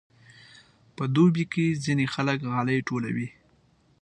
په 0.95 1.03
دوبي 1.15 1.45
کې 1.53 1.79
ځینې 1.83 2.05
خلک 2.13 2.37
غالۍ 2.51 2.79
ټولوي. 2.87 3.27